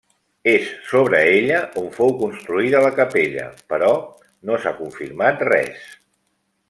[0.51, 3.93] És sobre ella on fou construïda la capella, però
[4.51, 5.85] no s'ha confirmat res.